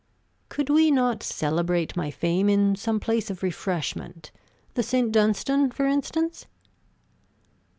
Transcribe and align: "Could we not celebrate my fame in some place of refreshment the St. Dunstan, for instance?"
"Could 0.49 0.71
we 0.71 0.89
not 0.89 1.21
celebrate 1.21 1.95
my 1.95 2.09
fame 2.09 2.49
in 2.49 2.75
some 2.75 2.99
place 2.99 3.29
of 3.29 3.43
refreshment 3.43 4.31
the 4.73 4.81
St. 4.81 5.11
Dunstan, 5.11 5.69
for 5.69 5.85
instance?" 5.85 6.47